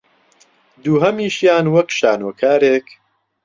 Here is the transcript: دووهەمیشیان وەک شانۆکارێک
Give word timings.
دووهەمیشیان 0.83 1.65
وەک 1.73 1.89
شانۆکارێک 1.99 2.87